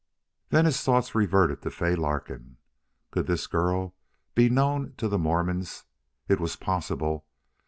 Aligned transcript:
Then 0.49 0.65
his 0.65 0.81
thoughts 0.81 1.13
reverted 1.13 1.61
to 1.61 1.69
Fay 1.69 1.95
Larkin. 1.95 2.57
Could 3.11 3.27
this 3.27 3.45
girl 3.45 3.93
be 4.33 4.49
known 4.49 4.95
to 4.97 5.07
the 5.07 5.19
Mormons? 5.19 5.83
It 6.27 6.39
was 6.39 6.55
possible. 6.55 7.27